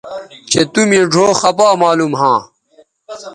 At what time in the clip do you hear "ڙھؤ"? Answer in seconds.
1.11-1.27